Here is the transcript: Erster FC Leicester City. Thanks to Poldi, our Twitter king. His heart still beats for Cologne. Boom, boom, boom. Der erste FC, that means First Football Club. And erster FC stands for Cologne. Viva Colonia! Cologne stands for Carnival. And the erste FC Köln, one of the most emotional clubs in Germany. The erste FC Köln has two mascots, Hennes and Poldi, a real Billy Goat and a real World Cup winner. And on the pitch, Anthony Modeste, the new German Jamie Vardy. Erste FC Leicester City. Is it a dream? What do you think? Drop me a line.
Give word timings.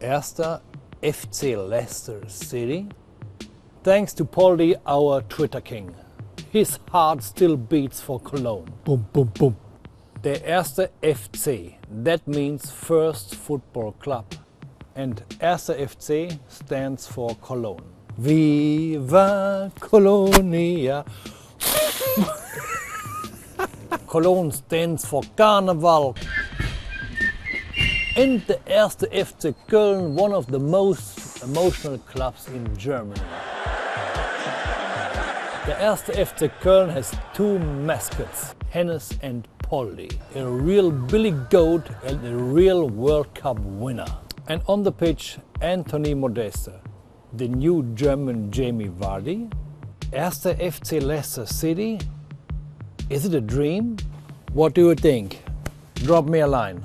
Erster 0.00 0.60
FC 1.02 1.56
Leicester 1.56 2.26
City. 2.28 2.88
Thanks 3.82 4.14
to 4.14 4.24
Poldi, 4.24 4.76
our 4.86 5.20
Twitter 5.28 5.60
king. 5.60 5.94
His 6.50 6.78
heart 6.90 7.22
still 7.22 7.58
beats 7.58 8.00
for 8.00 8.18
Cologne. 8.18 8.72
Boom, 8.84 9.06
boom, 9.12 9.30
boom. 9.38 9.56
Der 10.24 10.42
erste 10.42 10.90
FC, 11.02 11.74
that 12.04 12.26
means 12.26 12.70
First 12.70 13.34
Football 13.34 13.92
Club. 14.00 14.24
And 14.94 15.22
erster 15.42 15.74
FC 15.74 16.38
stands 16.48 17.06
for 17.06 17.36
Cologne. 17.42 17.84
Viva 18.16 19.70
Colonia! 19.80 21.04
Cologne 24.06 24.52
stands 24.52 25.04
for 25.04 25.22
Carnival. 25.36 26.16
And 28.16 28.40
the 28.46 28.58
erste 28.66 29.06
FC 29.12 29.54
Köln, 29.68 30.10
one 30.14 30.32
of 30.32 30.46
the 30.46 30.58
most 30.58 31.42
emotional 31.42 31.98
clubs 31.98 32.48
in 32.48 32.76
Germany. 32.76 33.20
The 35.66 35.76
erste 35.82 36.12
FC 36.12 36.50
Köln 36.60 36.90
has 36.92 37.14
two 37.34 37.58
mascots, 37.58 38.54
Hennes 38.70 39.12
and 39.22 39.46
Poldi, 39.58 40.16
a 40.34 40.46
real 40.46 40.90
Billy 40.90 41.32
Goat 41.50 41.88
and 42.04 42.24
a 42.26 42.36
real 42.36 42.88
World 42.88 43.34
Cup 43.34 43.58
winner. 43.58 44.06
And 44.48 44.62
on 44.68 44.82
the 44.84 44.92
pitch, 44.92 45.38
Anthony 45.60 46.14
Modeste, 46.14 46.80
the 47.32 47.48
new 47.48 47.82
German 47.94 48.50
Jamie 48.50 48.88
Vardy. 48.88 49.52
Erste 50.12 50.56
FC 50.60 51.02
Leicester 51.02 51.46
City. 51.46 51.98
Is 53.08 53.24
it 53.24 53.34
a 53.34 53.40
dream? 53.40 53.98
What 54.52 54.74
do 54.74 54.88
you 54.88 54.96
think? 54.96 55.40
Drop 55.94 56.26
me 56.26 56.40
a 56.40 56.46
line. 56.48 56.84